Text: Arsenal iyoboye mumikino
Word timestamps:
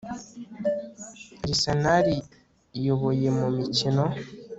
Arsenal 1.45 2.05
iyoboye 2.77 3.27
mumikino 3.37 4.05